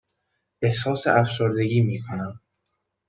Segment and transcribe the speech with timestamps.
[0.61, 2.39] احساس افسردگی می کنم.